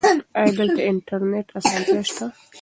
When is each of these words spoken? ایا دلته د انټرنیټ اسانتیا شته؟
ایا 0.37 0.51
دلته 0.57 0.73
د 0.83 0.87
انټرنیټ 0.91 1.47
اسانتیا 1.57 2.01
شته؟ 2.09 2.25